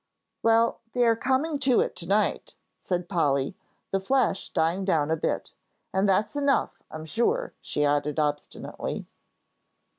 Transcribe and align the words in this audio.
"Well, 0.41 0.79
they 0.93 1.03
are 1.05 1.15
coming 1.15 1.59
to 1.59 1.79
it 1.79 1.95
to 1.97 2.07
night," 2.07 2.55
said 2.79 3.07
Polly, 3.07 3.55
the 3.91 3.99
flash 3.99 4.49
dying 4.49 4.83
down 4.83 5.11
a 5.11 5.15
bit, 5.15 5.53
"and 5.93 6.09
that's 6.09 6.35
enough, 6.35 6.81
I'm 6.89 7.05
sure," 7.05 7.53
she 7.61 7.85
added 7.85 8.19
obstinately. 8.19 9.05